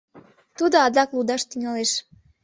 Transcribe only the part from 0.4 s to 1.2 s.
Тудо адак